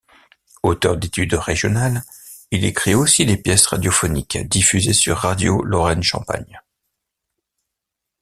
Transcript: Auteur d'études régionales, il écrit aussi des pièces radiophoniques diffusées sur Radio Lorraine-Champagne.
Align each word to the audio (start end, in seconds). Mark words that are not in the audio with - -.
Auteur 0.63 0.97
d'études 0.97 1.35
régionales, 1.35 2.01
il 2.49 2.65
écrit 2.65 2.95
aussi 2.95 3.23
des 3.23 3.37
pièces 3.37 3.67
radiophoniques 3.67 4.35
diffusées 4.49 4.93
sur 4.93 5.17
Radio 5.17 5.61
Lorraine-Champagne. 5.61 6.59